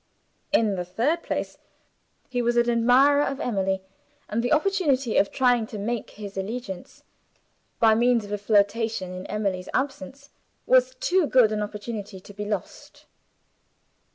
[0.51, 1.59] In the third place,
[2.27, 3.83] he was an admirer of Emily;
[4.27, 7.03] and the opportunity of trying to shake his allegiance
[7.79, 10.31] by means of a flirtation, in Emily's absence,
[10.65, 13.05] was too good an opportunity to be lost.